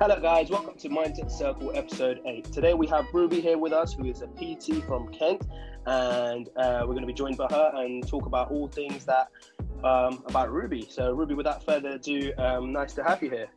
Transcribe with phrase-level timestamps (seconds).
[0.00, 0.48] Hello, guys.
[0.48, 2.44] Welcome to Mindset Circle episode 8.
[2.44, 5.46] Today we have Ruby here with us, who is a PT from Kent,
[5.84, 9.28] and uh, we're going to be joined by her and talk about all things that
[9.84, 10.86] um, about Ruby.
[10.88, 13.50] So, Ruby, without further ado, um, nice to have you here.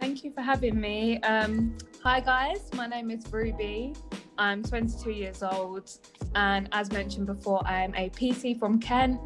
[0.00, 1.20] Thank you for having me.
[1.20, 2.68] Um, hi, guys.
[2.74, 3.94] My name is Ruby.
[4.36, 5.88] I'm 22 years old,
[6.34, 9.20] and as mentioned before, I am a PT from Kent.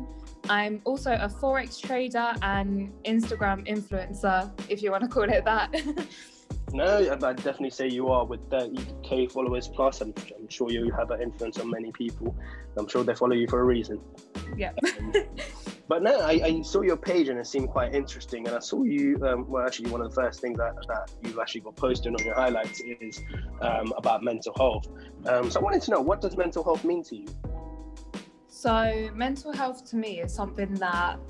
[0.51, 5.75] I'm also a forex trader and Instagram influencer, if you want to call it that.
[6.73, 10.01] no, I'd definitely say you are with 30k followers plus.
[10.01, 12.35] I'm, I'm sure you have an influence on many people.
[12.77, 14.01] I'm sure they follow you for a reason.
[14.57, 14.73] Yeah.
[14.99, 15.13] Um,
[15.89, 18.47] but no, I, I, saw your page and it seemed quite interesting.
[18.47, 21.39] And I saw you, um, well, actually, one of the first things that, that you've
[21.39, 23.21] actually got posted on your highlights is
[23.61, 24.87] um, about mental health.
[25.27, 27.27] Um, so I wanted to know what does mental health mean to you?
[28.59, 31.21] So, mental health to me is something that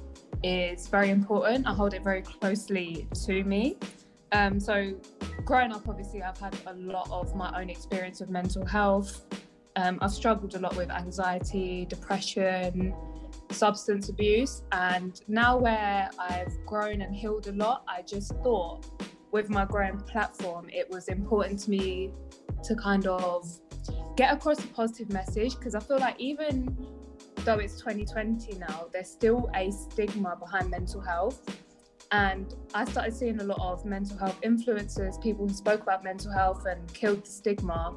[0.43, 1.67] is very important.
[1.67, 3.77] I hold it very closely to me.
[4.33, 4.95] Um, so,
[5.45, 9.27] growing up, obviously, I've had a lot of my own experience with mental health.
[9.77, 12.95] Um, I've struggled a lot with anxiety, depression,
[13.51, 14.63] substance abuse.
[14.73, 18.87] And now, where I've grown and healed a lot, I just thought
[19.33, 22.11] with my growing platform, it was important to me
[22.65, 23.47] to kind of
[24.19, 26.77] get across a positive message because I feel like even
[27.45, 31.41] though it's 2020 now, there's still a stigma behind mental health.
[32.11, 36.33] And I started seeing a lot of mental health influencers, people who spoke about mental
[36.33, 37.95] health and killed the stigma.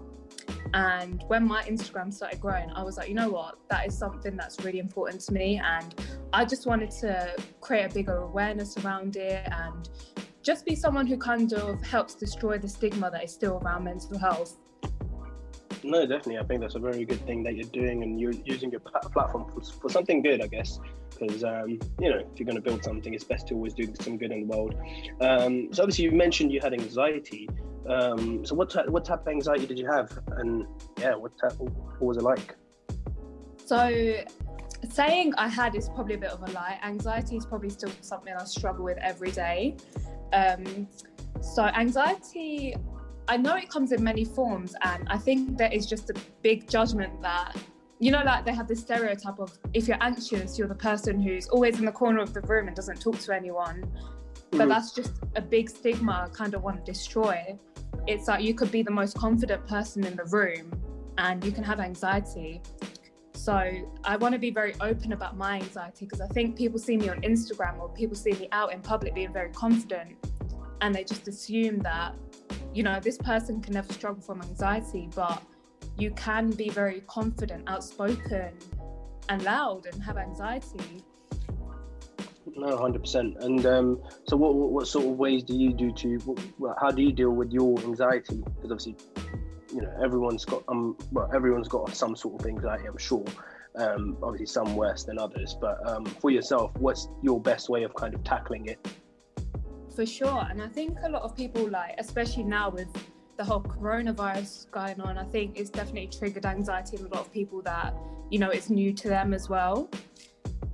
[0.76, 3.58] And when my Instagram started growing, I was like, you know what?
[3.72, 5.60] That is something that's really important to me.
[5.64, 5.96] And
[6.34, 9.90] I just wanted to create a bigger awareness around it and
[10.44, 14.20] just be someone who kind of helps destroy the stigma that is still around mental
[14.20, 14.58] health.
[15.84, 16.38] No, definitely.
[16.38, 19.46] I think that's a very good thing that you're doing, and you're using your platform
[19.52, 20.80] for, for something good, I guess.
[21.18, 23.92] Because um, you know, if you're going to build something, it's best to always do
[24.02, 24.76] some good in the world.
[25.20, 27.50] Um, so obviously, you mentioned you had anxiety.
[27.88, 30.66] Um, so what type, what type of anxiety did you have, and
[31.00, 32.56] yeah, what what was it like?
[33.66, 34.24] So
[34.90, 36.80] saying I had is probably a bit of a lie.
[36.84, 39.78] Anxiety is probably still something I struggle with every day.
[40.34, 40.88] Um,
[41.42, 42.76] so anxiety
[43.32, 46.70] I know it comes in many forms, and I think there is just a big
[46.70, 47.56] judgment that,
[47.98, 51.48] you know, like they have this stereotype of if you're anxious, you're the person who's
[51.48, 53.90] always in the corner of the room and doesn't talk to anyone.
[54.52, 54.68] But mm.
[54.68, 57.58] that's just a big stigma I kind of want to destroy.
[58.06, 60.70] It's like you could be the most confident person in the room
[61.18, 62.62] and you can have anxiety.
[63.32, 63.54] So
[64.04, 67.08] I want to be very open about my anxiety because I think people see me
[67.08, 70.18] on Instagram or people see me out in public being very confident
[70.82, 72.14] and they just assume that
[72.74, 75.42] you know, this person can never struggle from anxiety, but
[75.98, 78.54] you can be very confident, outspoken,
[79.30, 81.04] and loud and have anxiety.
[82.56, 83.38] No, hundred percent.
[83.40, 86.18] And um, so, what, what sort of ways do you do to?
[86.58, 88.44] What, how do you deal with your anxiety?
[88.56, 88.96] Because obviously,
[89.74, 92.86] you know, everyone's got um, well, everyone's got some sort of anxiety.
[92.88, 93.26] I'm sure.
[93.76, 95.56] Um, obviously, some worse than others.
[95.60, 98.86] But um, for yourself, what's your best way of kind of tackling it?
[99.96, 100.46] For sure.
[100.50, 102.88] And I think a lot of people, like, especially now with
[103.38, 107.34] the whole coronavirus going on, I think it's definitely triggered anxiety in a lot of
[107.34, 107.94] people that,
[108.30, 109.90] you know, it's new to them as well.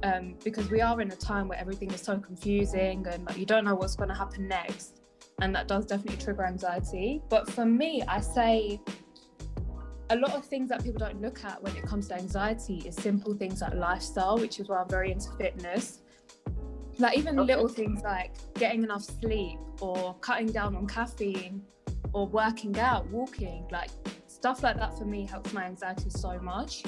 [0.04, 3.48] Um, because we are in a time where everything is so confusing and like, you
[3.48, 5.02] don't know what's going to happen next.
[5.42, 7.22] And that does definitely trigger anxiety.
[7.30, 8.80] But for me, I say
[10.10, 12.96] a lot of things that people don't look at when it comes to anxiety is
[12.96, 16.02] simple things like lifestyle, which is why I'm very into fitness.
[17.00, 17.54] Like even okay.
[17.54, 21.62] little things like getting enough sleep or cutting down on caffeine
[22.14, 23.90] or working out, walking, like
[24.28, 26.84] stuff like that for me helps my anxiety so much.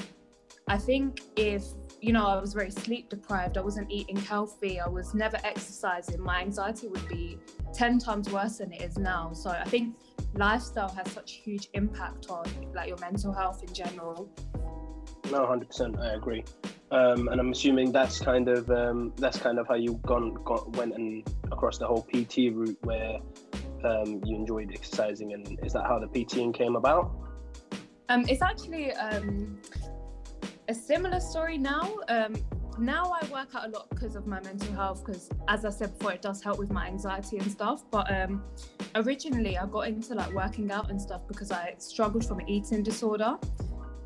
[0.68, 1.64] I think if,
[2.00, 6.20] you know, I was very sleep deprived, I wasn't eating healthy, I was never exercising,
[6.20, 7.38] my anxiety would be
[7.72, 9.32] 10 times worse than it is now.
[9.32, 9.96] So I think
[10.34, 14.28] lifestyle has such a huge impact on like your mental health in general.
[15.30, 16.44] No, 100%, I agree.
[16.92, 20.36] Um, and I'm assuming that's kind of um, that's kind of how you gone,
[20.72, 23.18] went and across the whole PT route where
[23.84, 27.12] um, you enjoyed exercising, and is that how the PTing came about?
[28.08, 29.60] Um, it's actually um,
[30.68, 31.96] a similar story now.
[32.08, 32.34] Um,
[32.76, 35.96] now I work out a lot because of my mental health, because as I said
[35.96, 37.84] before, it does help with my anxiety and stuff.
[37.88, 38.10] But
[38.96, 42.82] originally, I got into like working out and stuff because I struggled from an eating
[42.82, 43.38] disorder.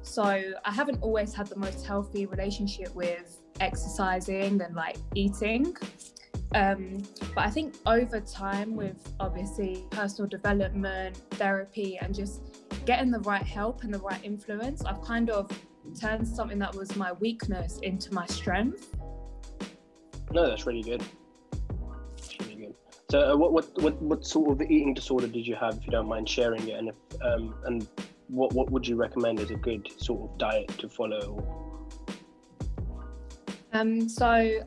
[0.04, 5.74] So I haven't always had the most healthy relationship with exercising and like eating.
[6.54, 7.02] Um,
[7.34, 12.42] but I think over time, with obviously personal development, therapy, and just
[12.84, 15.50] getting the right help and the right influence, I've kind of
[15.98, 18.94] turned something that was my weakness into my strength.
[20.30, 21.02] No, that's really good.
[23.10, 25.90] So, uh, what, what what what sort of eating disorder did you have, if you
[25.92, 27.86] don't mind sharing it, and if um, and
[28.34, 31.42] what what would you recommend as a good sort of diet to follow?
[33.72, 34.64] Um, so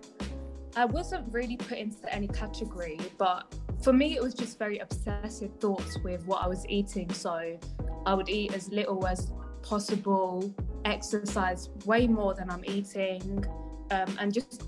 [0.75, 5.53] I wasn't really put into any category, but for me, it was just very obsessive
[5.59, 7.11] thoughts with what I was eating.
[7.13, 7.57] So
[8.05, 9.31] I would eat as little as
[9.61, 10.53] possible,
[10.85, 13.45] exercise way more than I'm eating,
[13.91, 14.63] um, and just.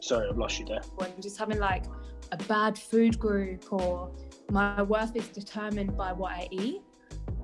[0.00, 0.80] Sorry, I've lost you there.
[1.00, 1.84] And just having like
[2.32, 4.10] a bad food group, or
[4.50, 6.82] my worth is determined by what I eat.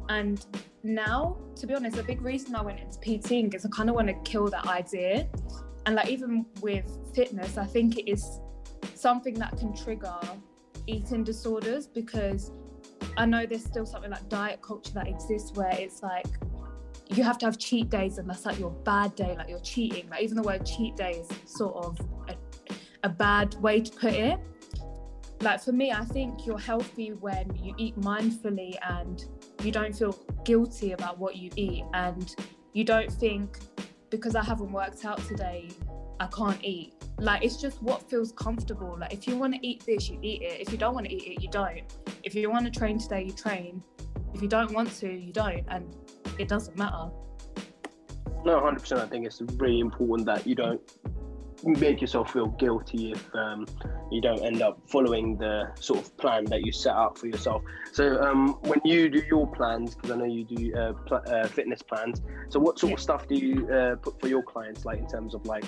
[0.09, 0.45] And
[0.83, 3.97] now, to be honest, a big reason I went into PTing is I kind of
[3.97, 5.29] want to kill that idea.
[5.85, 8.41] And like even with fitness, I think it is
[8.95, 10.19] something that can trigger
[10.87, 12.53] eating disorders because
[13.17, 16.27] I know there's still something like diet culture that exists where it's like
[17.09, 20.09] you have to have cheat days and that's like your bad day, like you're cheating.
[20.11, 22.37] Like even the word cheat day is sort of a,
[23.05, 24.39] a bad way to put it.
[25.41, 29.25] Like for me, I think you're healthy when you eat mindfully and
[29.63, 32.35] you don't feel guilty about what you eat and
[32.73, 33.59] you don't think
[34.11, 35.69] because I haven't worked out today,
[36.21, 36.95] I can't eat.
[37.19, 38.97] Like it's just what feels comfortable.
[38.99, 40.61] Like if you want to eat this, you eat it.
[40.61, 41.83] If you don't want to eat it, you don't.
[42.23, 43.83] If you want to train today, you train.
[44.35, 45.95] If you don't want to, you don't, and
[46.39, 47.11] it doesn't matter.
[48.45, 49.01] No, hundred percent.
[49.01, 50.81] I think it's really important that you don't
[51.67, 53.67] make yourself feel guilty if um,
[54.11, 57.63] you don't end up following the sort of plan that you set out for yourself.
[57.93, 61.47] So um, when you do your plans, because I know you do uh, pl- uh,
[61.47, 64.99] fitness plans, so what sort of stuff do you uh, put for your clients, like
[64.99, 65.65] in terms of like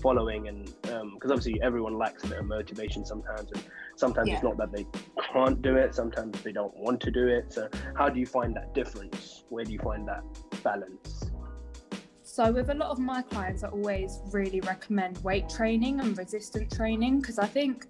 [0.00, 3.64] following and because um, obviously everyone lacks a bit of motivation sometimes and
[3.96, 4.34] sometimes yeah.
[4.34, 4.86] it's not that they
[5.32, 8.54] can't do it sometimes they don't want to do it so how do you find
[8.54, 10.22] that difference where do you find that
[10.62, 11.27] balance
[12.38, 16.72] so, with a lot of my clients, I always really recommend weight training and resistance
[16.72, 17.86] training because I think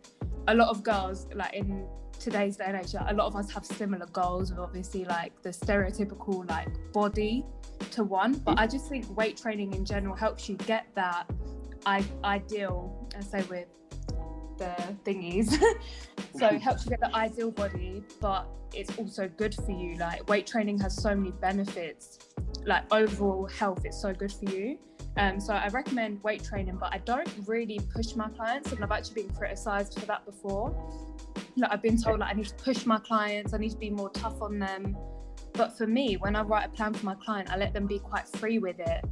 [0.46, 1.86] a lot of girls, like in
[2.18, 5.50] today's day and age, a lot of us have similar goals of obviously like the
[5.50, 7.44] stereotypical like body
[7.90, 8.38] to one.
[8.38, 11.30] But I just think weight training in general helps you get that
[11.84, 13.66] I- ideal, and say with
[14.56, 14.74] the
[15.04, 15.60] thingies.
[16.38, 19.98] so it helps you get the ideal body, but it's also good for you.
[19.98, 22.18] Like weight training has so many benefits
[22.64, 24.78] like overall health it's so good for you
[25.18, 28.92] um, so I recommend weight training, but I don't really push my clients, and I've
[28.92, 30.72] actually been criticised for that before.
[31.56, 33.90] Like I've been told like I need to push my clients, I need to be
[33.90, 34.96] more tough on them.
[35.54, 37.98] But for me, when I write a plan for my client, I let them be
[37.98, 39.04] quite free with it.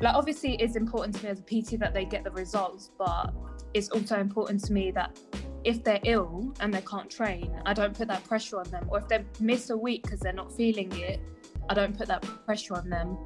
[0.00, 3.34] Like obviously, it's important to me as a PT that they get the results, but
[3.74, 5.18] it's also important to me that
[5.64, 8.86] if they're ill and they can't train, I don't put that pressure on them.
[8.88, 11.20] Or if they miss a week because they're not feeling it,
[11.68, 13.16] I don't put that pressure on them.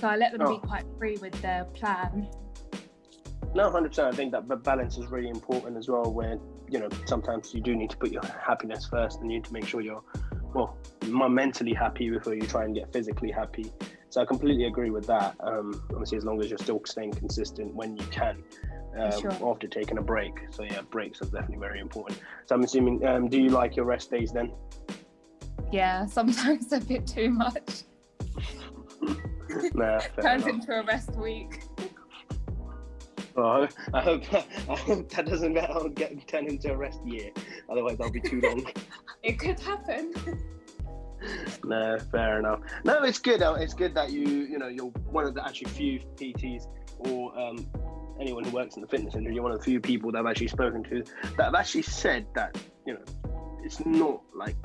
[0.00, 0.58] So I let them oh.
[0.58, 2.28] be quite free with their plan.
[3.54, 4.12] No, hundred percent.
[4.12, 6.12] I think that balance is really important as well.
[6.12, 9.44] Where you know sometimes you do need to put your happiness first, and you need
[9.44, 10.02] to make sure you're
[10.54, 13.72] well mentally happy before you try and get physically happy.
[14.10, 15.36] So I completely agree with that.
[15.40, 18.42] Um, obviously, as long as you're still staying consistent when you can,
[18.98, 19.32] um, sure.
[19.48, 20.32] after taking a break.
[20.50, 22.20] So yeah, breaks are definitely very important.
[22.46, 24.52] So I'm assuming, um, do you like your rest days then?
[25.72, 27.84] Yeah, sometimes a bit too much.
[29.74, 31.62] nah, Turns into a rest week.
[33.34, 37.30] Well, I hope, I hope that doesn't get turn into a rest year.
[37.70, 38.66] Otherwise, that'll be too long.
[39.22, 40.12] it could happen.
[41.64, 42.60] no, fair enough.
[42.84, 43.42] No, it's good.
[43.42, 46.66] Uh, it's good that you, you know, you're one of the actually few PTs
[46.98, 47.66] or um,
[48.20, 49.34] anyone who works in the fitness industry.
[49.34, 51.04] You're one of the few people that I've actually spoken to
[51.36, 53.00] that have actually said that, you know,
[53.62, 54.56] it's not like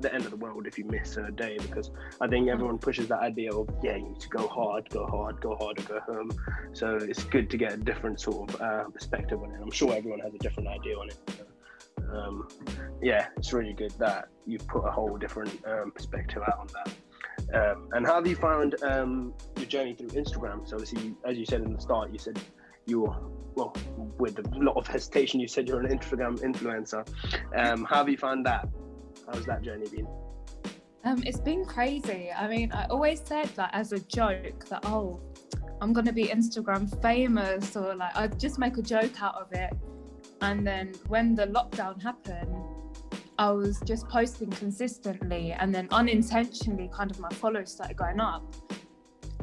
[0.00, 3.08] the end of the world if you miss a day because I think everyone pushes
[3.08, 6.00] that idea of yeah you need to go hard, go hard, go hard, or go
[6.00, 6.30] home.
[6.72, 9.60] So it's good to get a different sort of uh, perspective on it.
[9.62, 11.18] I'm sure everyone has a different idea on it.
[12.12, 12.48] Um,
[13.02, 16.92] yeah, it's really good that you've put a whole different um, perspective out on that.
[17.54, 20.68] Um, and how have you found um, your journey through Instagram?
[20.68, 22.38] So obviously, as you said in the start, you said
[22.86, 23.16] you were
[23.54, 23.74] well
[24.18, 25.40] with a lot of hesitation.
[25.40, 27.06] You said you're an Instagram influencer.
[27.56, 28.68] Um, how have you found that?
[29.26, 30.06] How's that journey been?
[31.04, 32.30] Um, it's been crazy.
[32.32, 35.20] I mean, I always said that as a joke that oh,
[35.80, 39.72] I'm gonna be Instagram famous, or like I'd just make a joke out of it.
[40.40, 42.54] And then when the lockdown happened,
[43.38, 48.42] I was just posting consistently, and then unintentionally, kind of my followers started going up,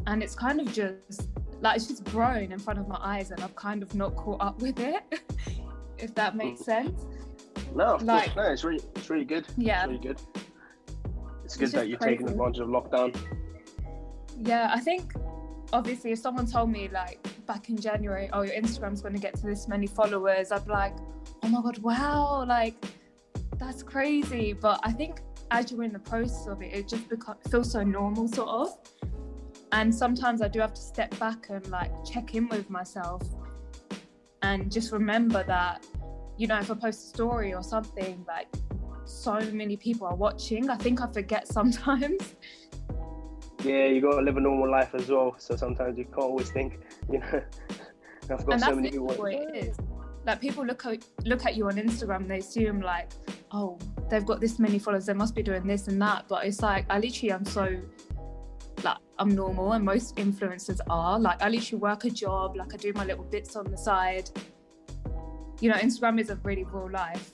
[0.07, 1.29] and it's kind of just
[1.61, 4.41] like it's just grown in front of my eyes, and I've kind of not caught
[4.41, 5.03] up with it,
[5.97, 6.65] if that makes mm.
[6.65, 7.05] sense.
[7.75, 9.47] No, of like, course, no, it's really, it's really good.
[9.57, 10.21] Yeah, it's really good.
[11.43, 12.17] It's good it's that you're crazy.
[12.17, 13.15] taking advantage of lockdown.
[14.39, 15.13] Yeah, I think
[15.71, 19.35] obviously if someone told me like back in January, oh, your Instagram's going to get
[19.35, 20.95] to this many followers, I'd be like,
[21.43, 22.75] oh my God, wow, like
[23.57, 24.53] that's crazy.
[24.53, 27.83] But I think as you're in the process of it, it just becomes feels so
[27.83, 28.77] normal, sort of.
[29.71, 33.23] And sometimes I do have to step back and like check in with myself
[34.43, 35.85] and just remember that,
[36.37, 38.47] you know, if I post a story or something, like
[39.05, 40.69] so many people are watching.
[40.69, 42.35] I think I forget sometimes.
[43.63, 45.35] Yeah, you gotta live a normal life as well.
[45.37, 47.41] So sometimes you can't always think, you know,
[48.29, 49.15] I've got and so many that's people.
[49.15, 49.77] what it is.
[50.25, 53.09] Like people look at look at you on Instagram, they assume like,
[53.53, 56.25] oh, they've got this many followers, they must be doing this and that.
[56.27, 57.79] But it's like I literally am so
[58.83, 61.17] like I'm normal and most influencers are.
[61.17, 64.29] Like I literally work a job, like I do my little bits on the side.
[65.63, 67.32] You know, Instagram is a really real life.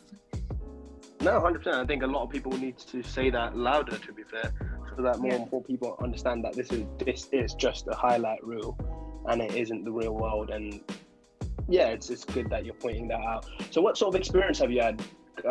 [1.20, 1.78] No, hundred percent.
[1.78, 3.98] I think a lot of people need to say that louder.
[3.98, 4.54] To be fair,
[4.96, 5.38] so that more Yeah.
[5.42, 8.78] and more people understand that this is this is just a highlight reel,
[9.30, 10.52] and it isn't the real world.
[10.52, 10.80] And
[11.68, 13.48] yeah, it's it's good that you're pointing that out.
[13.72, 15.02] So, what sort of experience have you had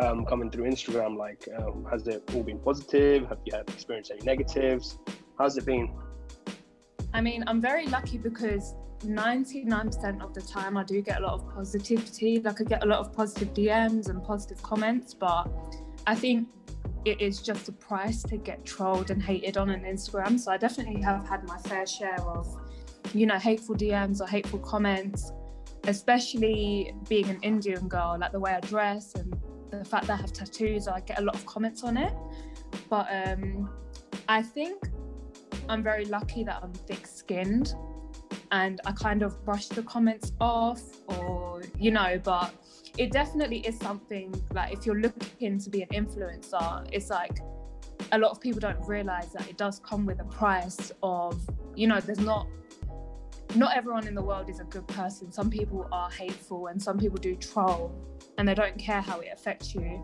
[0.01, 1.17] um, coming through Instagram?
[1.17, 3.27] Like, um, has it all been positive?
[3.27, 4.99] Have you had experienced any negatives?
[5.37, 5.93] How's it been?
[7.13, 11.33] I mean, I'm very lucky because 99% of the time I do get a lot
[11.33, 12.39] of positivity.
[12.39, 15.47] Like I get a lot of positive DMs and positive comments, but
[16.05, 16.47] I think
[17.05, 20.39] it is just a price to get trolled and hated on an Instagram.
[20.39, 22.55] So I definitely have had my fair share of,
[23.13, 25.31] you know, hateful DMs or hateful comments,
[25.85, 29.33] especially being an Indian girl, like the way I dress and
[29.71, 32.13] the fact that I have tattoos, I get a lot of comments on it.
[32.89, 33.69] But um,
[34.27, 34.89] I think
[35.69, 37.73] I'm very lucky that I'm thick skinned
[38.51, 42.53] and I kind of brush the comments off or, you know, but
[42.97, 47.39] it definitely is something like if you're looking to be an influencer, it's like
[48.11, 51.39] a lot of people don't realize that it does come with a price of,
[51.75, 52.47] you know, there's not
[53.55, 55.31] not everyone in the world is a good person.
[55.31, 57.91] Some people are hateful and some people do troll
[58.37, 60.03] and they don't care how it affects you.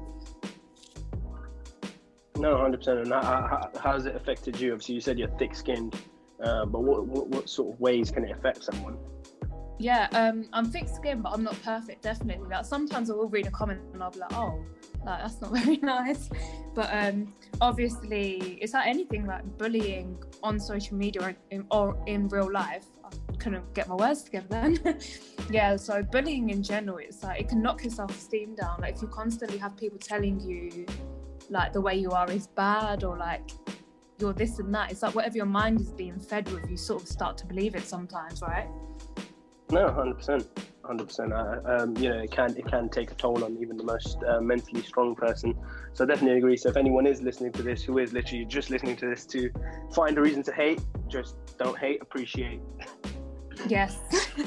[2.37, 2.99] No, hundred percent.
[2.99, 4.73] And how, how, it affected you?
[4.73, 5.95] Obviously, you said you're thick-skinned,
[6.43, 8.97] uh, but what, what what sort of ways can it affect someone?
[9.77, 12.47] Yeah, um, I'm thick skinned, but I'm not perfect, definitely.
[12.47, 14.63] Like sometimes I will read a comment and I'll be like, oh,
[15.05, 16.29] like that's not very nice.
[16.73, 22.27] But um, obviously, it's like anything like bullying on social media or in, or in
[22.29, 22.85] real life.
[23.03, 24.99] I couldn't get my words together then.
[25.51, 28.79] yeah, so bullying in general, it's like it can knock your self esteem down.
[28.79, 30.85] Like if you constantly have people telling you
[31.49, 33.51] like the way you are is bad or like
[34.19, 37.01] you're this and that, it's like whatever your mind is being fed with, you sort
[37.01, 38.67] of start to believe it sometimes, right?
[39.71, 40.47] No, hundred percent,
[40.83, 41.33] hundred percent.
[41.33, 44.39] Um, you know, it can it can take a toll on even the most uh,
[44.39, 45.55] mentally strong person.
[45.93, 46.55] So I definitely agree.
[46.55, 49.49] So if anyone is listening to this, who is literally just listening to this to
[49.93, 52.61] find a reason to hate, just don't hate, appreciate.
[53.67, 53.97] Yes.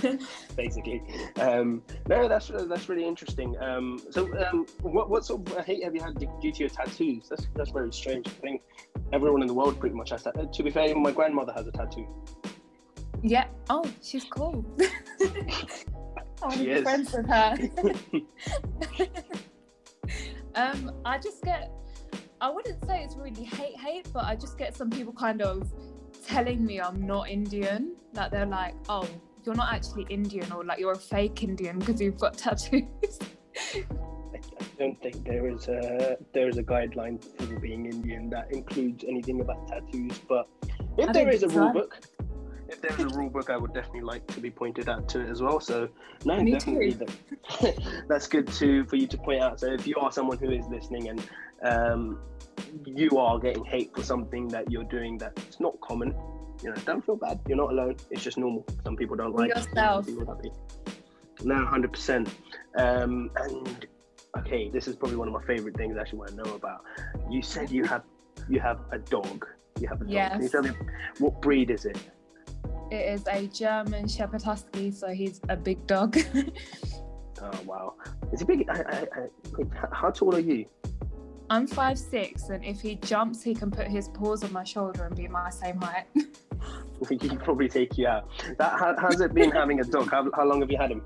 [0.56, 1.02] basically.
[1.40, 3.56] Um, no, that's that's really interesting.
[3.60, 7.28] Um, so, um, what what sort of hate have you had due to your tattoos?
[7.28, 8.26] That's that's very strange.
[8.28, 8.62] I think
[9.12, 10.52] everyone in the world pretty much has that.
[10.52, 12.06] To be fair, even my grandmother has a tattoo.
[13.22, 13.46] yeah.
[13.70, 14.64] Oh, she's cool.
[16.40, 17.56] I want to be friends with her.
[20.54, 21.72] um, I just get.
[22.40, 25.72] I wouldn't say it's really hate hate, but I just get some people kind of
[26.24, 27.96] telling me I'm not Indian.
[28.14, 29.08] Like they're like, "Oh,
[29.44, 33.18] you're not actually Indian," or like you're a fake Indian because you've got tattoos.
[34.60, 38.52] I, I don't think there is a there is a guideline for being Indian that
[38.52, 40.18] includes anything about tattoos.
[40.28, 40.48] But
[40.96, 42.00] if I there a rule book,
[42.68, 45.20] if there is a rule book, I would definitely like to be pointed out to
[45.20, 45.60] it as well.
[45.60, 45.88] So
[46.24, 47.72] no, Me definitely too.
[48.08, 49.60] that's good to for you to point out.
[49.60, 51.22] So if you are someone who is listening and
[51.62, 52.20] um,
[52.84, 56.14] you are getting hate for something that you're doing that's not common,
[56.62, 57.40] you know, don't feel bad.
[57.46, 57.96] You're not alone.
[58.10, 58.66] It's just normal.
[58.84, 60.06] Some people don't like yourself.
[61.44, 62.28] No, hundred percent.
[62.76, 63.86] Um, and
[64.38, 66.84] okay, this is probably one of my favorite things I actually want to know about.
[67.30, 68.02] You said you have
[68.48, 69.46] you have a dog.
[69.80, 70.08] You have a dog.
[70.08, 70.52] Can you Yes.
[70.52, 70.70] tell me
[71.18, 71.98] what breed is it?
[72.90, 76.16] It is a German Shepherd Husky, so he's a big dog.
[77.40, 77.94] Oh wow,
[78.32, 78.68] is he big?
[78.68, 80.66] I, I, I, how tall are you?
[81.50, 85.04] I'm five six, and if he jumps, he can put his paws on my shoulder
[85.04, 86.06] and be my same height.
[87.08, 88.28] he could probably take you out.
[88.58, 90.10] That, how, how's it been having a dog?
[90.10, 91.02] How, how long have you had him?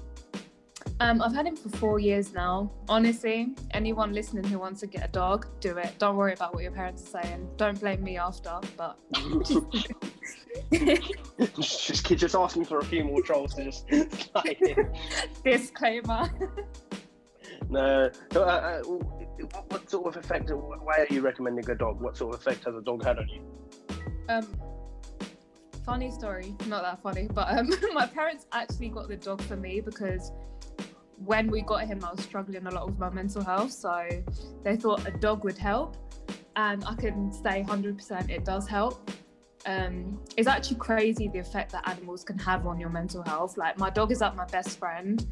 [1.03, 2.71] Um, I've had him for four years now.
[2.89, 5.99] Honestly, anyone listening who wants to get a dog, do it.
[5.99, 7.49] Don't worry about what your parents are saying.
[7.57, 8.97] Don't blame me after, but
[11.61, 14.09] just, just asking for a few more trolls to just in.
[15.45, 16.31] disclaimer.
[17.69, 18.09] No.
[18.37, 20.53] Uh, uh, what, what sort of effect?
[20.53, 22.01] Why are you recommending a dog?
[22.01, 23.41] What sort of effect has a dog had on you?
[24.29, 24.47] Um,
[25.85, 29.81] funny story, not that funny, but um, my parents actually got the dog for me
[29.81, 30.31] because
[31.25, 33.73] when we got him, I was struggling a lot with my mental health.
[33.73, 34.09] So
[34.65, 35.97] they thought a dog would help.
[36.57, 39.11] And I can say 100% it does help.
[39.65, 43.57] Um, it's actually crazy the effect that animals can have on your mental health.
[43.57, 45.25] Like, my dog is like my best friend.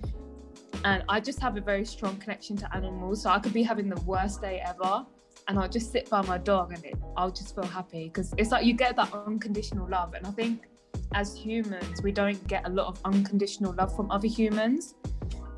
[0.85, 3.23] And I just have a very strong connection to animals.
[3.23, 5.05] So I could be having the worst day ever
[5.49, 8.51] and I'll just sit by my dog and it, I'll just feel happy because it's
[8.51, 10.15] like you get that unconditional love.
[10.15, 10.69] And I think
[11.13, 14.95] as humans, we don't get a lot of unconditional love from other humans.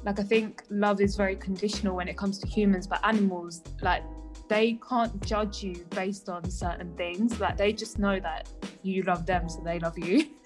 [0.04, 4.02] Like, I think love is very conditional when it comes to humans, but animals, like,
[4.49, 7.38] they can't judge you based on certain things.
[7.38, 8.49] Like, they just know that
[8.82, 10.26] you love them, so they love you.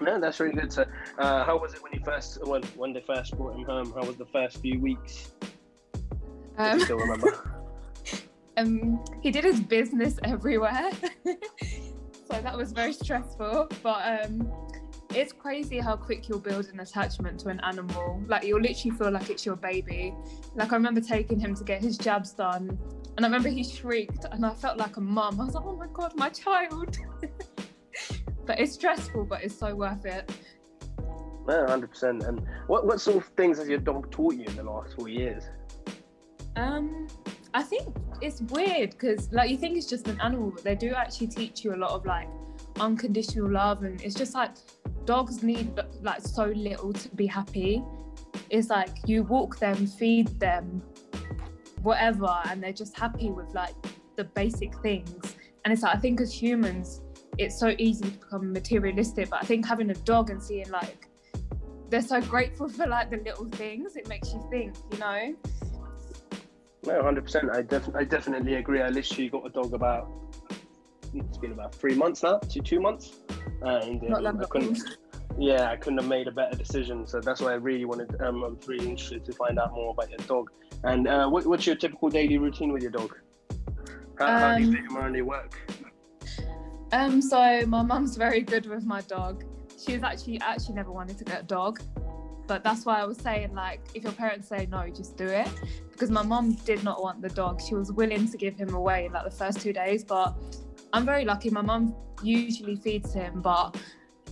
[0.00, 0.72] No, that's really good.
[0.72, 0.84] So,
[1.18, 3.92] uh, how was it when you first when when they first brought him home?
[3.92, 5.30] How was the first few weeks?
[6.58, 7.62] Um, still remember?
[8.56, 10.90] um, he did his business everywhere,
[11.24, 13.68] so that was very stressful.
[13.84, 14.52] But um,
[15.16, 18.22] it's crazy how quick you'll build an attachment to an animal.
[18.26, 20.14] Like you'll literally feel like it's your baby.
[20.54, 22.78] Like I remember taking him to get his jabs done,
[23.16, 25.40] and I remember he shrieked, and I felt like a mum.
[25.40, 26.98] I was like, oh my god, my child.
[28.46, 30.30] but it's stressful, but it's so worth it.
[31.46, 32.22] No, hundred percent.
[32.22, 35.08] And what what sort of things has your dog taught you in the last four
[35.08, 35.44] years?
[36.56, 37.08] Um,
[37.52, 40.94] I think it's weird because like you think it's just an animal, but they do
[40.94, 42.28] actually teach you a lot of like
[42.80, 44.50] unconditional love, and it's just like
[45.04, 47.82] dogs need like so little to be happy.
[48.50, 50.82] It's like you walk them, feed them,
[51.82, 53.74] whatever, and they're just happy with like
[54.16, 55.36] the basic things.
[55.64, 57.00] And it's like I think as humans,
[57.38, 61.08] it's so easy to become materialistic, but I think having a dog and seeing like
[61.90, 65.34] they're so grateful for like the little things, it makes you think, you know.
[66.86, 67.50] No, hundred percent.
[67.50, 68.82] I def- I definitely agree.
[68.82, 70.10] I literally got a dog about
[71.14, 73.20] it's been about three months now, two two months,
[73.62, 74.78] and Not I couldn't,
[75.38, 77.06] yeah, I couldn't have made a better decision.
[77.06, 78.20] So that's why I really wanted.
[78.20, 80.50] Um, I'm really interested to find out more about your dog.
[80.82, 83.16] And uh, what, what's your typical daily routine with your dog?
[84.18, 85.58] How, um, how do you around your work?
[86.92, 89.44] Um, so my mum's very good with my dog.
[89.84, 91.80] She's actually actually never wanted to get a dog
[92.46, 95.48] but that's why I was saying like if your parents say no, just do it.
[95.90, 97.60] Because my mom did not want the dog.
[97.60, 100.34] She was willing to give him away like the first two days, but
[100.92, 101.50] I'm very lucky.
[101.50, 103.76] My mom usually feeds him, but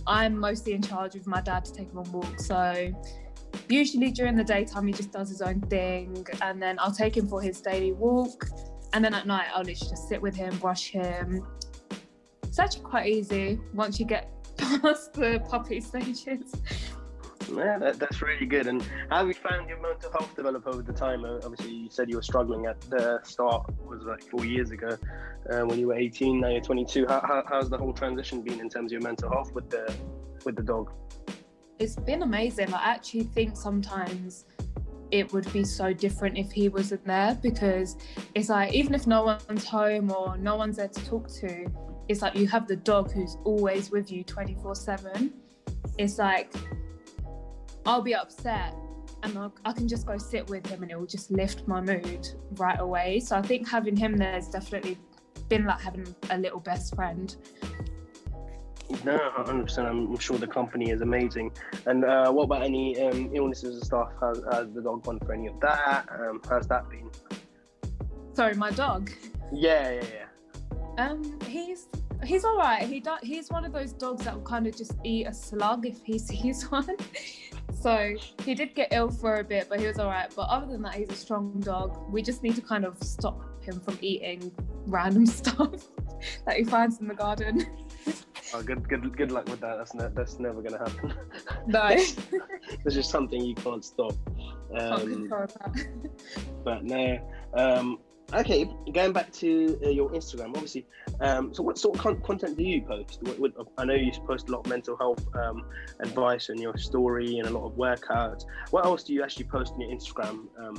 [0.05, 2.45] I'm mostly in charge with my dad to take him on walks.
[2.45, 2.93] So
[3.69, 7.27] usually during the daytime he just does his own thing and then I'll take him
[7.27, 8.47] for his daily walk
[8.93, 11.45] and then at night I'll literally just sit with him, brush him.
[12.43, 16.53] It's actually quite easy once you get past the puppy stages.
[17.49, 18.67] Yeah, that, that's really good.
[18.67, 21.25] And how have you found your mental health develop over the time?
[21.25, 24.97] Uh, obviously, you said you were struggling at the start, was like four years ago,
[25.51, 26.39] uh, when you were 18.
[26.39, 27.05] Now you're 22.
[27.07, 29.93] How, how, how's the whole transition been in terms of your mental health with the
[30.45, 30.91] with the dog?
[31.79, 32.73] It's been amazing.
[32.73, 34.45] I actually think sometimes
[35.11, 37.97] it would be so different if he wasn't there because
[38.33, 41.67] it's like even if no one's home or no one's there to talk to,
[42.07, 45.33] it's like you have the dog who's always with you 24 7.
[45.97, 46.51] It's like
[47.85, 48.75] I'll be upset
[49.23, 51.81] and I'll, i can just go sit with him and it will just lift my
[51.81, 53.19] mood right away.
[53.19, 54.97] So I think having him there has definitely
[55.49, 57.35] been like having a little best friend.
[59.03, 59.77] No, 100%.
[59.85, 61.51] I'm sure the company is amazing.
[61.85, 64.11] And uh, what about any um, illnesses and stuff?
[64.21, 66.07] Has, has, the dog gone for any of that?
[66.11, 67.09] Um, how's that been?
[68.33, 69.09] Sorry, my dog.
[69.51, 71.05] Yeah, yeah, yeah.
[71.05, 71.87] Um, he's
[72.23, 72.83] he's all right.
[72.83, 75.85] He do, he's one of those dogs that will kind of just eat a slug
[75.85, 76.97] if he sees one.
[77.83, 78.15] So
[78.45, 80.31] he did get ill for a bit, but he was all right.
[80.33, 82.09] But other than that, he's a strong dog.
[82.09, 84.53] We just need to kind of stop him from eating
[84.85, 85.83] random stuff
[86.45, 87.67] that he finds in the garden.
[88.53, 89.75] Oh, good, good, good luck with that.
[89.77, 91.13] That's ne- that's never gonna happen.
[91.67, 94.13] No, it's just something you can't stop.
[94.79, 95.87] Um, can't
[96.63, 97.19] but no,
[97.53, 97.99] um,
[98.33, 100.87] Okay, going back to uh, your Instagram, obviously.
[101.19, 103.19] Um, so, what sort of con- content do you post?
[103.21, 105.65] What, what, I know you post a lot of mental health um,
[105.99, 108.45] advice in your story and a lot of workouts.
[108.71, 110.47] What else do you actually post on your Instagram?
[110.57, 110.75] Um,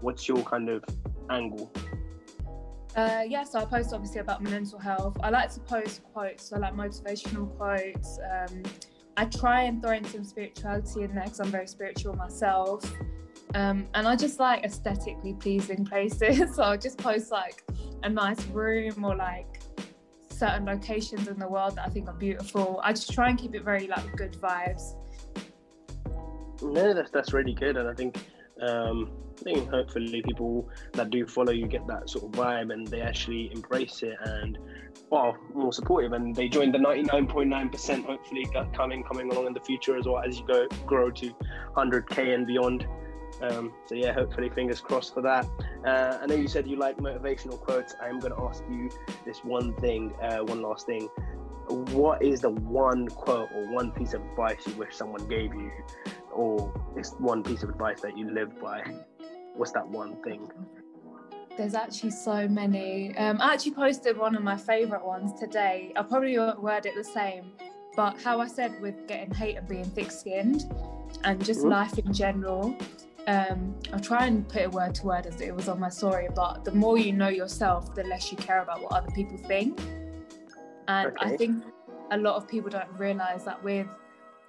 [0.00, 0.84] what's your kind of
[1.30, 1.72] angle?
[2.96, 5.16] Uh, yeah, so I post obviously about mental health.
[5.22, 8.18] I like to post quotes, so like motivational quotes.
[8.18, 8.64] Um,
[9.16, 12.84] I try and throw in some spirituality in there because I'm very spiritual myself.
[13.54, 16.54] Um, and I just like aesthetically pleasing places.
[16.56, 17.62] so I'll just post like
[18.02, 19.62] a nice room or like
[20.28, 22.80] certain locations in the world that I think are beautiful.
[22.82, 24.94] I just try and keep it very like good vibes.
[26.62, 28.18] No, that's that's really good, and I think
[28.62, 32.86] Um, I think hopefully people that do follow you get that sort of vibe and
[32.86, 34.58] they actually embrace it and
[35.10, 39.96] well more supportive and they join the 99.9% hopefully coming coming along in the future
[39.96, 41.30] as well as you go grow to
[41.76, 42.86] 100k and beyond
[43.42, 45.46] um, so yeah hopefully fingers crossed for that.
[45.84, 47.94] Uh, i know you said you like motivational quotes.
[48.00, 48.90] I'm going to ask you
[49.24, 51.08] this one thing uh, one last thing.
[51.68, 55.70] What is the one quote or one piece of advice you wish someone gave you
[56.32, 58.84] or it's one piece of advice that you live by?
[59.54, 60.48] What's that one thing?
[61.56, 63.16] There's actually so many.
[63.16, 65.92] Um, i actually posted one of my favorite ones today.
[65.96, 67.52] I probably word it the same
[67.96, 70.70] but how i said with getting hate and being thick-skinned
[71.24, 71.70] and just mm-hmm.
[71.70, 72.76] life in general
[73.26, 76.28] um, I'll try and put it word to word as it was on my story,
[76.34, 79.80] but the more you know yourself, the less you care about what other people think.
[80.88, 81.34] And okay.
[81.34, 81.64] I think
[82.12, 83.88] a lot of people don't realize that with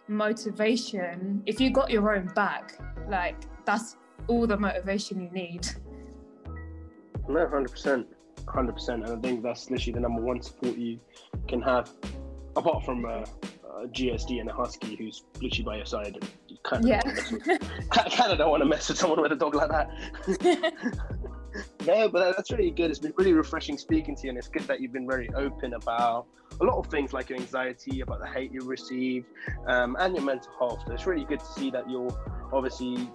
[0.08, 2.78] motivation, if you got your own back,
[3.10, 3.36] like
[3.66, 5.68] that's all the motivation you need.
[7.28, 8.08] No, hundred percent,
[8.48, 11.00] hundred percent, and I think that's literally the number one support you
[11.48, 11.92] can have,
[12.56, 13.26] apart from uh,
[13.82, 16.24] a GSD and a husky who's literally by your side.
[16.68, 17.02] Kind of yeah.
[17.92, 19.90] kind of don't want to mess with someone with a dog like that.
[21.86, 22.90] no, but that's really good.
[22.90, 25.74] It's been really refreshing speaking to you, and it's good that you've been very open
[25.74, 26.28] about
[26.60, 29.28] a lot of things like your anxiety, about the hate you received,
[29.68, 30.84] um, and your mental health.
[30.86, 32.12] So it's really good to see that you're
[32.52, 33.10] obviously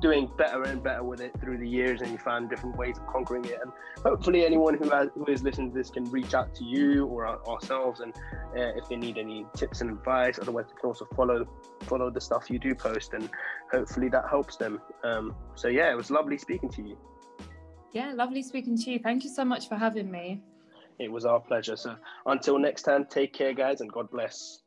[0.00, 3.06] doing better and better with it through the years and you found different ways of
[3.06, 3.58] conquering it.
[3.62, 7.06] And hopefully anyone who has who is listening to this can reach out to you
[7.06, 8.14] or our, ourselves and
[8.56, 10.38] uh, if they need any tips and advice.
[10.40, 11.46] Otherwise they can also follow
[11.82, 13.28] follow the stuff you do post and
[13.70, 14.80] hopefully that helps them.
[15.04, 16.98] Um, so yeah it was lovely speaking to you.
[17.92, 18.98] Yeah lovely speaking to you.
[18.98, 20.42] Thank you so much for having me.
[20.98, 21.76] It was our pleasure.
[21.76, 24.60] So until next time take care guys and god bless